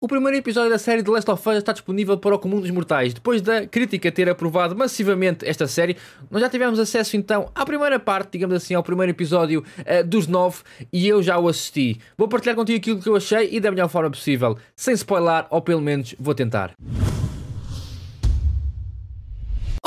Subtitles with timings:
[0.00, 2.70] O primeiro episódio da série The Last of Us está disponível para o comum dos
[2.70, 3.12] mortais.
[3.12, 5.96] Depois da crítica ter aprovado massivamente esta série,
[6.30, 10.28] nós já tivemos acesso então à primeira parte, digamos assim, ao primeiro episódio uh, dos
[10.28, 10.58] nove
[10.92, 12.00] e eu já o assisti.
[12.16, 15.60] Vou partilhar contigo aquilo que eu achei e da melhor forma possível, sem spoiler, ou
[15.60, 16.74] pelo menos vou tentar.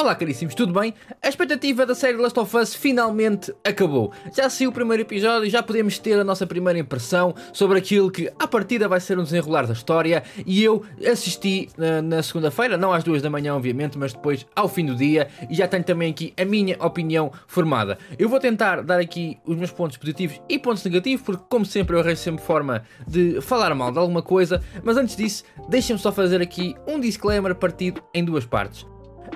[0.01, 0.95] Olá caríssimos, tudo bem?
[1.21, 4.11] A expectativa da série Last of Us finalmente acabou.
[4.35, 8.09] Já saiu o primeiro episódio e já podemos ter a nossa primeira impressão sobre aquilo
[8.09, 12.77] que à partida vai ser um desenrolar da história e eu assisti na, na segunda-feira,
[12.77, 15.83] não às duas da manhã obviamente, mas depois ao fim do dia e já tenho
[15.83, 17.99] também aqui a minha opinião formada.
[18.17, 21.95] Eu vou tentar dar aqui os meus pontos positivos e pontos negativos porque como sempre
[21.95, 26.11] eu arranjo sempre forma de falar mal de alguma coisa, mas antes disso deixem-me só
[26.11, 28.83] fazer aqui um disclaimer partido em duas partes.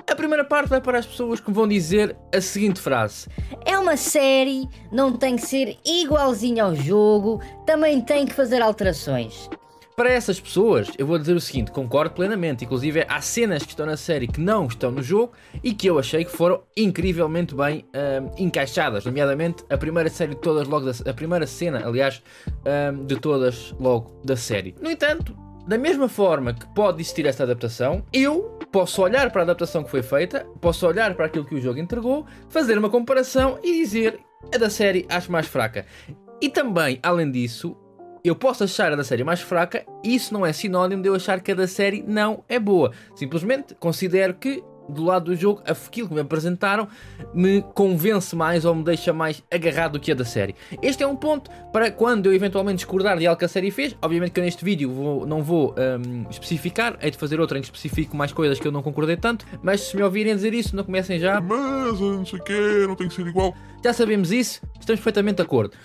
[0.08, 3.28] A primeira parte vai para as pessoas que vão dizer a seguinte frase:
[3.64, 9.48] É uma série, não tem que ser igualzinho ao jogo, também tem que fazer alterações.
[9.96, 12.64] Para essas pessoas, eu vou dizer o seguinte: concordo plenamente.
[12.64, 15.32] Inclusive, há cenas que estão na série que não estão no jogo
[15.64, 19.06] e que eu achei que foram incrivelmente bem um, encaixadas.
[19.06, 22.22] Nomeadamente, a primeira série de todas, logo da, a primeira cena, aliás,
[22.92, 24.74] um, de todas logo da série.
[24.82, 25.34] No entanto,
[25.66, 29.90] da mesma forma que pode existir esta adaptação, eu posso olhar para a adaptação que
[29.90, 34.20] foi feita, posso olhar para aquilo que o jogo entregou, fazer uma comparação e dizer
[34.54, 35.84] a da série acho mais fraca.
[36.40, 37.76] E também, além disso,
[38.22, 41.14] eu posso achar a da série mais fraca, e isso não é sinónimo de eu
[41.14, 42.92] achar que a da série não é boa.
[43.14, 46.88] Simplesmente considero que do lado do jogo, aquilo que me apresentaram
[47.34, 50.54] me convence mais ou me deixa mais agarrado do que a da série.
[50.82, 53.96] Este é um ponto para quando eu eventualmente discordar de algo que a série fez.
[54.00, 57.60] Obviamente que eu neste vídeo vou, não vou um, especificar, hei de fazer outro em
[57.60, 60.74] que especifico mais coisas que eu não concordei tanto, mas se me ouvirem dizer isso,
[60.74, 61.40] não comecem já.
[61.40, 63.54] Mas não sei o quê, não tem que ser igual.
[63.84, 65.76] Já sabemos isso, estamos perfeitamente de acordo.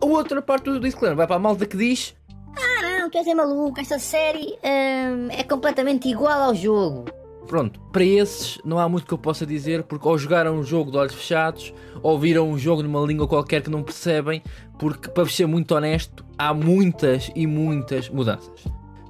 [0.00, 2.14] A outra parte do disclaimer vai para a malta que diz
[2.56, 7.21] Ah não, tu és é maluco, esta série hum, é completamente igual ao jogo.
[7.46, 10.90] Pronto, para esses não há muito que eu possa dizer, porque ou jogaram um jogo
[10.90, 11.72] de olhos fechados,
[12.02, 14.42] ou viram um jogo numa língua qualquer que não percebem,
[14.78, 18.64] porque, para ser muito honesto, há muitas e muitas mudanças.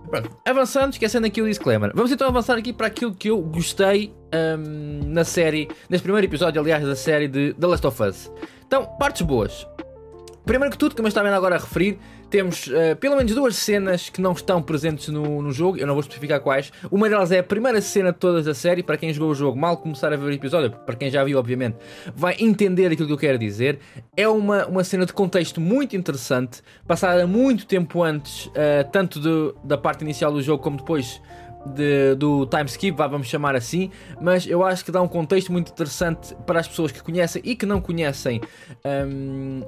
[0.08, 4.12] Pronto, avançando, esquecendo aqui o disclaimer, vamos então avançar aqui para aquilo que eu gostei
[4.58, 8.30] um, na série, neste primeiro episódio, aliás, da série de The Last of Us.
[8.66, 9.66] Então, partes boas.
[10.44, 11.98] Primeiro que tudo, como eu estava agora a referir,
[12.28, 15.94] temos uh, pelo menos duas cenas que não estão presentes no, no jogo, eu não
[15.94, 16.72] vou especificar quais.
[16.90, 19.56] Uma delas é a primeira cena de todas da série, para quem jogou o jogo,
[19.58, 21.76] mal começar a ver o episódio, para quem já viu, obviamente,
[22.16, 23.78] vai entender aquilo que eu quero dizer.
[24.16, 29.54] É uma, uma cena de contexto muito interessante, passada muito tempo antes, uh, tanto de,
[29.62, 31.20] da parte inicial do jogo como depois
[31.66, 33.90] de, do time skip, vamos chamar assim,
[34.20, 37.54] mas eu acho que dá um contexto muito interessante para as pessoas que conhecem e
[37.54, 38.40] que não conhecem
[38.84, 39.62] um,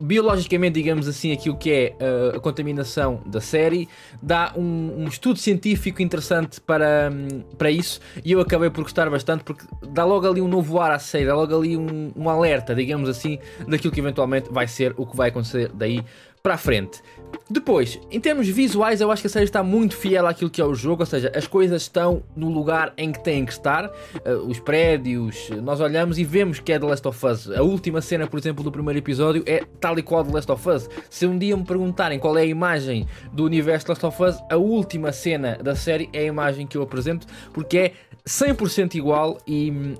[0.00, 3.88] biologicamente, digamos assim, aquilo que é uh, a contaminação da série,
[4.22, 9.08] dá um, um estudo científico interessante para, um, para isso e eu acabei por gostar
[9.10, 12.28] bastante porque dá logo ali um novo ar à série, dá logo ali um, um
[12.28, 13.38] alerta, digamos assim,
[13.68, 16.02] daquilo que eventualmente vai ser o que vai acontecer daí
[16.44, 17.00] para frente.
[17.48, 20.64] Depois, em termos visuais, eu acho que a série está muito fiel àquilo que é
[20.64, 24.30] o jogo, ou seja, as coisas estão no lugar em que têm que estar, uh,
[24.46, 27.50] os prédios, nós olhamos e vemos que é The Last of Us.
[27.50, 30.68] A última cena, por exemplo, do primeiro episódio é tal e qual The Last of
[30.68, 30.90] Us.
[31.08, 34.36] Se um dia me perguntarem qual é a imagem do universo The Last of Us,
[34.50, 37.92] a última cena da série é a imagem que eu apresento, porque é
[38.26, 39.94] 100% igual e hum,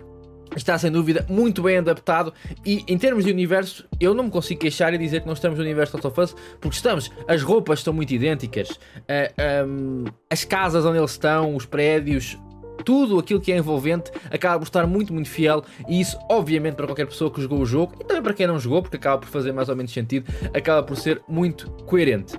[0.56, 2.32] está sem dúvida muito bem adaptado
[2.65, 5.59] e em termos de universo eu não me consigo queixar e dizer que não estamos
[5.59, 8.78] no universo Last of porque estamos, as roupas estão muito idênticas uh,
[9.09, 12.38] eh, um, as casas onde eles estão, os prédios
[12.84, 16.87] tudo aquilo que é envolvente acaba por estar muito, muito fiel e isso, obviamente, para
[16.87, 19.28] qualquer pessoa que jogou o jogo e também para quem não jogou, porque acaba por
[19.28, 22.34] fazer mais ou menos sentido, acaba por ser muito coerente.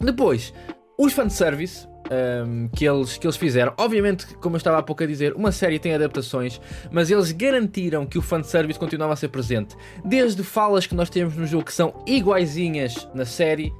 [0.00, 0.52] Depois,
[0.98, 3.72] os fanservice, um, que, eles, que eles fizeram.
[3.76, 6.60] Obviamente, como eu estava há pouco a dizer, uma série tem adaptações,
[6.90, 9.76] mas eles garantiram que o fanservice continuava a ser presente.
[10.04, 13.72] Desde falas que nós temos no jogo que são iguaizinhas na série.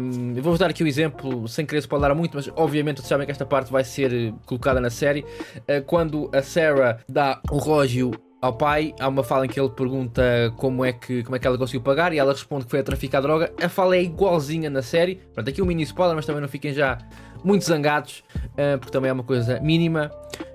[0.00, 3.24] Um, Vou-vos dar aqui o um exemplo, sem querer spoiler muito, mas obviamente vocês sabem
[3.24, 5.20] que esta parte vai ser colocada na série.
[5.20, 8.10] Uh, quando a Sarah dá o relógio
[8.42, 11.46] ao pai, há uma fala em que ele pergunta como é que, como é que
[11.46, 13.52] ela conseguiu pagar e ela responde que foi a traficar droga.
[13.62, 15.20] A fala é igualzinha na série.
[15.32, 16.98] Pronto, aqui um mini spoiler, mas também não fiquem já
[17.44, 20.10] muito zangados, uh, porque também é uma coisa mínima.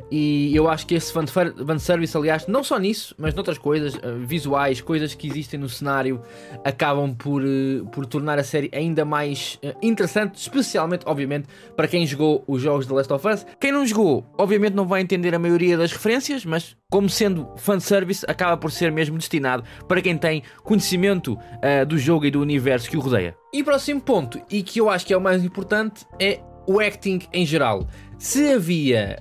[0.10, 4.80] E eu acho que esse fanservice, aliás, não só nisso, mas noutras coisas, uh, visuais,
[4.80, 6.22] coisas que existem no cenário,
[6.64, 12.06] acabam por, uh, por tornar a série ainda mais uh, interessante, especialmente, obviamente, para quem
[12.06, 13.46] jogou os jogos de Last of Us.
[13.60, 18.26] Quem não jogou, obviamente, não vai entender a maioria das referências, mas como sendo fanservice,
[18.30, 21.38] acaba por ser mesmo destinado para quem tem conhecimento
[21.86, 23.36] do jogo e do universo que o rodeia.
[23.54, 27.22] E próximo ponto, e que eu acho que é o mais importante, é o acting
[27.34, 27.88] em geral.
[28.20, 29.18] Se havia,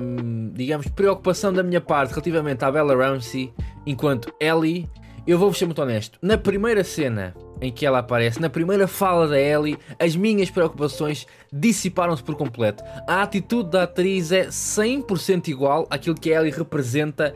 [0.00, 3.52] hum, digamos, preocupação da minha parte relativamente à Bella Ramsey
[3.86, 4.88] enquanto Ellie,
[5.26, 6.18] eu vou-vos ser muito honesto.
[6.20, 11.26] Na primeira cena em que ela aparece, na primeira fala da Ellie, as minhas preocupações
[11.52, 12.82] dissiparam-se por completo.
[13.06, 17.34] A atitude da atriz é 100% igual àquilo que a Ellie representa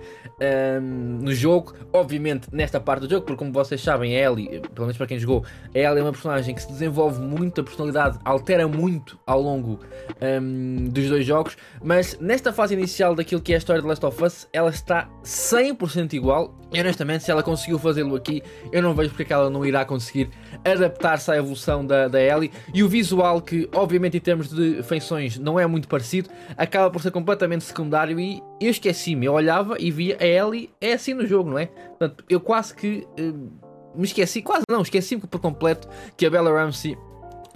[0.81, 1.75] um, no jogo.
[1.93, 5.19] Obviamente, nesta parte do jogo, porque como vocês sabem, a Ellie, pelo menos para quem
[5.19, 5.45] jogou,
[5.75, 9.81] a Ellie é uma personagem que se desenvolve muito, a personalidade altera muito ao longo
[10.21, 11.57] um, dos dois jogos.
[11.83, 15.09] Mas nesta fase inicial daquilo que é a história de Last of Us, ela está
[15.25, 16.55] 100% igual.
[16.75, 18.43] E honestamente, se ela conseguiu fazê-lo aqui,
[18.73, 20.29] eu não vejo porque ela não irá conseguir
[20.65, 22.51] adaptar-se à evolução da, da Ellie.
[22.75, 27.01] E o visual, que obviamente em termos de feições não é muito parecido, acaba por
[27.01, 28.19] ser completamente secundário.
[28.19, 31.67] E eu esqueci-me, eu olhava e via a Ellie, é assim no jogo, não é?
[31.67, 33.53] Portanto, eu quase que uh,
[33.95, 36.99] me esqueci, quase não, esqueci-me por completo que a Bella Ramsey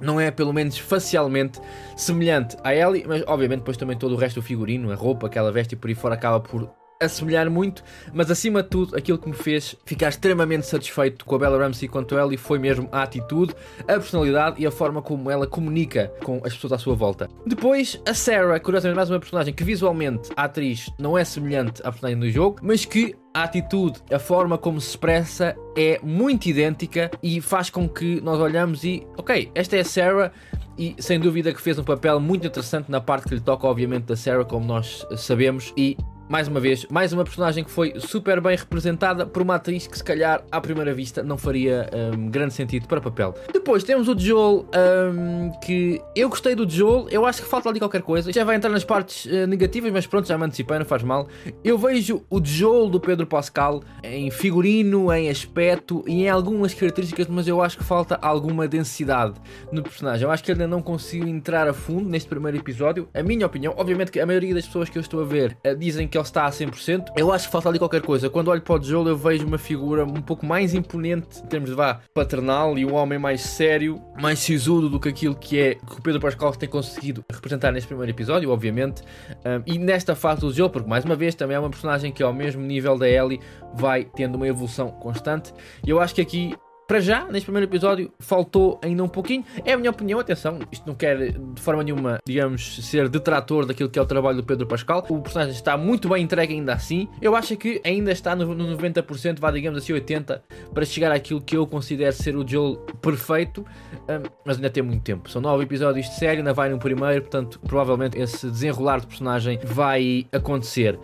[0.01, 1.61] não é, pelo menos facialmente,
[1.97, 5.37] semelhante a Ellie, mas obviamente depois também todo o resto do figurino, a roupa que
[5.37, 9.19] ela veste e por aí fora acaba por assemelhar muito, mas acima de tudo, aquilo
[9.19, 12.89] que me fez ficar extremamente satisfeito com a Bella Ramsey quanto a Ellie foi mesmo
[12.91, 16.95] a atitude, a personalidade e a forma como ela comunica com as pessoas à sua
[16.95, 17.29] volta.
[17.47, 21.93] Depois, a Sarah, curiosamente, mais uma personagem que visualmente a atriz não é semelhante à
[21.93, 27.11] personagem do jogo, mas que a atitude, a forma como se expressa é muito idêntica
[27.23, 30.33] e faz com que nós olhamos e, ok, esta é a Sarah
[30.77, 34.05] e sem dúvida que fez um papel muito interessante na parte que lhe toca, obviamente,
[34.05, 35.97] da Sarah, como nós sabemos, e
[36.29, 39.97] mais uma vez, mais uma personagem que foi super bem representada por uma atriz que
[39.97, 43.35] se calhar à primeira vista não faria um, grande sentido para papel.
[43.53, 44.67] Depois temos o Joel,
[45.15, 48.31] um, que eu gostei do Joel, eu acho que falta ali qualquer coisa.
[48.31, 51.29] Já vai entrar nas partes uh, negativas, mas pronto, já me antecipei, não faz mal.
[51.65, 57.27] Eu vejo o Joel do Pedro Pascal em figurino, em aspecto e em algumas características,
[57.27, 59.35] mas eu acho que falta alguma densidade
[59.73, 60.25] no personagem.
[60.25, 63.09] Eu acho que ainda não conseguiu entrar a fundo neste primeiro episódio.
[63.15, 65.75] A minha opinião, obviamente que a maioria das pessoas que eu estou a ver uh,
[65.75, 67.13] dizem que ele está a 100%.
[67.17, 68.29] Eu acho que falta ali qualquer coisa.
[68.29, 71.71] Quando olho para o Joel, eu vejo uma figura um pouco mais imponente em termos
[71.71, 75.75] de vá paternal e um homem mais sério, mais sisudo do que aquilo que é
[75.75, 79.03] que o Pedro Pascal tem conseguido representar neste primeiro episódio, obviamente.
[79.45, 82.23] Um, e nesta fase do Joel, porque mais uma vez também é uma personagem que
[82.23, 83.41] ao mesmo nível da Ellie
[83.75, 85.53] vai tendo uma evolução constante.
[85.87, 86.55] Eu acho que aqui
[86.89, 89.45] para já, neste primeiro episódio, faltou ainda um pouquinho.
[89.63, 93.91] É a minha opinião, atenção, isto não quer de forma nenhuma, digamos, ser detrator daquilo
[93.91, 95.05] que é o trabalho do Pedro Pascal.
[95.11, 97.07] O personagem está muito bem entregue ainda assim.
[97.21, 100.41] Eu acho que ainda está no, no 90%, vá digamos assim 80%,
[100.73, 103.67] para chegar àquilo que eu considero ser o Joel perfeito,
[104.09, 105.31] um, mas ainda tem muito tempo.
[105.31, 109.61] São nove episódios de série, ainda vai no primeiro, portanto, provavelmente esse desenrolar de personagem
[109.63, 110.99] vai acontecer.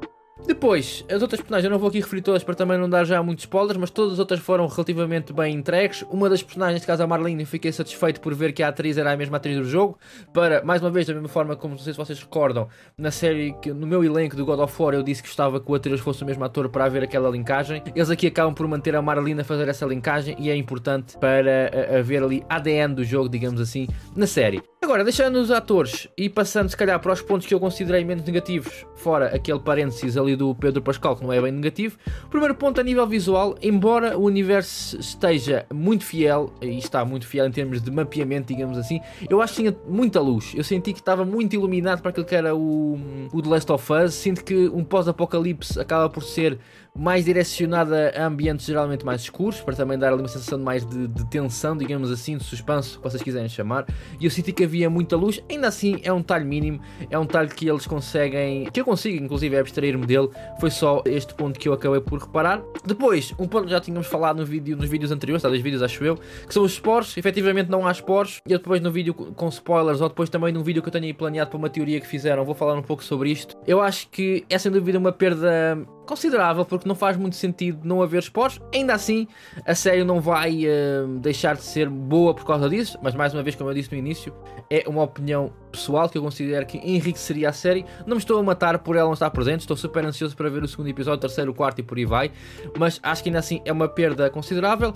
[0.46, 3.22] Depois, as outras personagens, eu não vou aqui referir todas para também não dar já
[3.22, 6.04] muitos spoilers, mas todas as outras foram relativamente bem entregues.
[6.10, 9.12] Uma das personagens, de caso a Marlene, fiquei satisfeito por ver que a atriz era
[9.12, 9.98] a mesma atriz do jogo.
[10.34, 12.68] Para, mais uma vez, da mesma forma como não sei se vocês recordam,
[12.98, 15.70] na série, que, no meu elenco do God of War, eu disse que gostava que
[15.70, 17.82] o atriz fosse o mesmo ator para haver aquela linkagem.
[17.94, 21.70] Eles aqui acabam por manter a Marlene a fazer essa linkagem e é importante para
[21.98, 24.62] haver ali ADN do jogo, digamos assim, na série.
[24.84, 28.22] Agora, deixando os atores e passando se calhar para os pontos que eu considerei menos
[28.22, 31.96] negativos, fora aquele parênteses ali do Pedro Pascal, que não é bem negativo.
[32.28, 37.46] Primeiro ponto a nível visual, embora o universo esteja muito fiel, e está muito fiel
[37.46, 39.00] em termos de mapeamento, digamos assim,
[39.30, 40.52] eu acho que tinha muita luz.
[40.54, 42.98] Eu senti que estava muito iluminado para aquilo que era o,
[43.32, 44.12] o The Last of Us.
[44.12, 46.58] Sinto que um pós-apocalipse acaba por ser
[46.96, 51.08] mais direcionada a ambientes geralmente mais escuros, para também dar ali uma sensação mais de,
[51.08, 53.84] de tensão, digamos assim, de suspense, que vocês quiserem chamar.
[54.20, 57.26] E eu senti que havia muita luz, ainda assim é um talho mínimo, é um
[57.26, 60.28] talho que eles conseguem, que eu consigo inclusive abstrair-me dele,
[60.60, 62.62] foi só este ponto que eu acabei por reparar.
[62.84, 65.82] Depois, um ponto que já tínhamos falado no vídeo, nos vídeos anteriores, tá, dois vídeos
[65.82, 69.12] acho eu, que são os spores, efetivamente não há spores, e eu depois no vídeo
[69.14, 72.00] com spoilers, ou depois também num vídeo que eu tenho aí planeado para uma teoria
[72.00, 73.56] que fizeram, vou falar um pouco sobre isto.
[73.66, 78.02] Eu acho que é sem dúvida uma perda considerável, porque não faz muito sentido não
[78.02, 78.60] haver esportes.
[78.72, 79.26] Ainda assim,
[79.66, 83.42] a série não vai uh, deixar de ser boa por causa disso, mas mais uma
[83.42, 84.34] vez, como eu disse no início,
[84.70, 87.84] é uma opinião pessoal que eu considero que enriqueceria a série.
[88.06, 90.62] Não me estou a matar por ela não estar presente, estou super ansioso para ver
[90.62, 92.30] o segundo episódio, o terceiro, o quarto e por aí vai,
[92.78, 94.94] mas acho que ainda assim é uma perda considerável.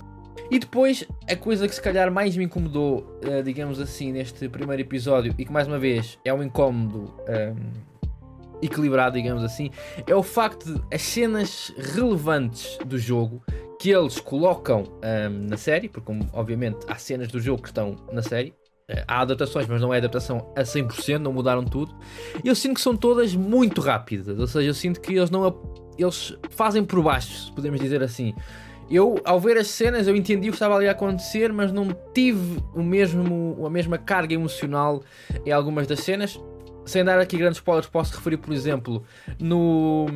[0.49, 4.81] E depois, a coisa que se calhar mais me incomodou, uh, digamos assim, neste primeiro
[4.81, 7.13] episódio, e que mais uma vez é um incómodo.
[7.27, 7.88] Um,
[8.61, 9.69] equilibrado, digamos assim,
[10.05, 13.43] é o facto de as cenas relevantes do jogo
[13.79, 18.21] que eles colocam um, na série, porque obviamente há cenas do jogo que estão na
[18.21, 18.53] série,
[18.89, 21.95] eh, há adaptações, mas não é adaptação a 100%, não mudaram tudo.
[22.43, 25.45] Eu sinto que são todas muito rápidas, ou seja, eu sinto que eles não
[25.97, 28.33] eles fazem por baixo, podemos dizer assim.
[28.89, 31.89] Eu, ao ver as cenas, eu entendi o que estava ali a acontecer, mas não
[32.11, 35.03] tive o mesmo, a mesma carga emocional
[35.45, 36.39] em algumas das cenas.
[36.89, 39.03] Sem dar aqui grandes spoilers, posso referir, por exemplo,
[39.39, 40.07] no.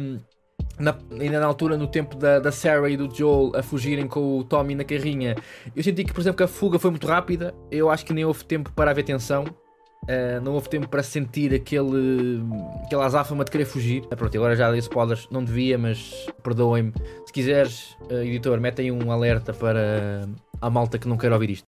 [0.79, 4.39] Na, ainda na altura, no tempo da, da Sarah e do Joel a fugirem com
[4.39, 5.35] o Tommy na carrinha,
[5.75, 7.53] eu senti que, por exemplo, que a fuga foi muito rápida.
[7.69, 9.43] Eu acho que nem houve tempo para haver tensão.
[9.43, 12.41] Uh, não houve tempo para sentir aquele,
[12.85, 14.03] aquela azáfama de querer fugir.
[14.05, 16.11] Uh, pronto, agora já dei spoilers, não devia, mas
[16.41, 16.91] perdoem-me.
[17.27, 20.27] Se quiseres, uh, editor, mete aí um alerta para
[20.59, 21.72] a malta que não quer ouvir isto.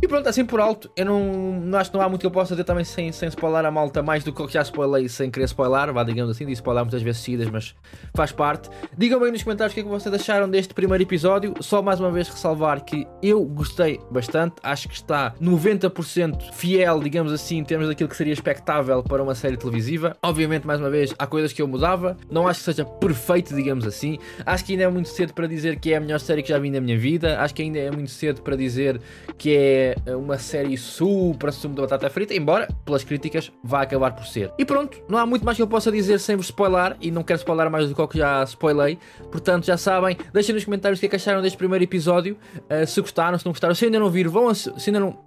[0.00, 2.30] E pronto, assim por alto, eu não, não acho que não há muito que eu
[2.30, 5.46] possa dizer também sem, sem spoiler a malta mais do que já spoilei sem querer
[5.46, 7.74] spoiler, vá digamos assim, de spoiler muitas vezes seguidas, mas
[8.14, 8.70] faz parte.
[8.96, 11.54] Digam aí nos comentários o que é que vocês acharam deste primeiro episódio.
[11.60, 17.32] Só mais uma vez ressalvar que eu gostei bastante, acho que está 90% fiel, digamos
[17.32, 20.16] assim, em termos daquilo que seria expectável para uma série televisiva.
[20.22, 23.84] Obviamente, mais uma vez, há coisas que eu mudava, não acho que seja perfeito, digamos
[23.84, 24.18] assim.
[24.46, 26.58] Acho que ainda é muito cedo para dizer que é a melhor série que já
[26.58, 29.00] vi na minha vida, acho que ainda é muito cedo para dizer
[29.36, 34.14] que é é uma série super sumo de batata frita, embora, pelas críticas, vá acabar
[34.14, 34.52] por ser.
[34.58, 37.22] E pronto, não há muito mais que eu possa dizer sem vos spoiler, e não
[37.22, 38.98] quero spoiler mais do que já spoilei,
[39.30, 42.86] portanto já sabem, deixem nos comentários o que, é que acharam deste primeiro episódio, uh,
[42.86, 45.18] se gostaram, se não gostaram, se ainda não viram, vão, se ainda não...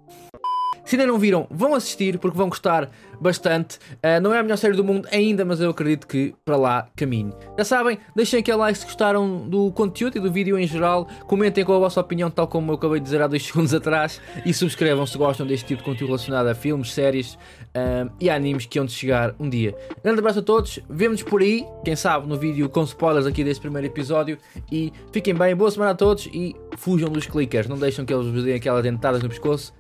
[0.92, 3.78] Se ainda não viram, vão assistir porque vão gostar bastante.
[3.78, 6.90] Uh, não é a melhor série do mundo ainda, mas eu acredito que para lá
[6.98, 7.34] caminho.
[7.58, 11.08] Já sabem, deixem aquele like se gostaram do conteúdo e do vídeo em geral.
[11.28, 14.20] Comentem com a vossa opinião, tal como eu acabei de dizer há dois segundos atrás.
[14.46, 18.66] E subscrevam se gostam deste tipo de conteúdo relacionado a filmes, séries uh, e animes
[18.66, 19.74] que hão de chegar um dia.
[20.04, 23.62] Grande abraço a todos, vemo-nos por aí, quem sabe no vídeo com spoilers aqui deste
[23.62, 24.38] primeiro episódio.
[24.70, 28.28] E fiquem bem, boa semana a todos e fujam dos clickers, não deixem que eles
[28.28, 29.74] vos deem aquelas dentadas no pescoço,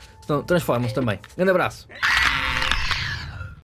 [0.45, 1.19] transformam-se também.
[1.35, 1.87] Grande abraço!